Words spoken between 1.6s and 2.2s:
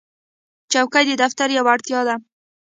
اړتیا ده.